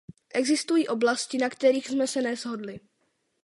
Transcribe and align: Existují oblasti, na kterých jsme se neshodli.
Existují 0.33 0.87
oblasti, 0.87 1.37
na 1.37 1.49
kterých 1.49 1.87
jsme 1.87 2.07
se 2.07 2.21
neshodli. 2.21 2.79